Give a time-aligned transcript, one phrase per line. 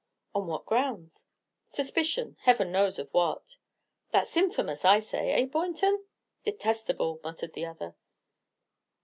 [0.33, 1.27] "On what grounds?"
[1.67, 3.57] "Suspicion, Heavens knows of what!"
[4.09, 5.29] "That's infamous, I say.
[5.33, 6.03] Eh, Baynton?"
[6.43, 7.95] "Detestable," muttered the other.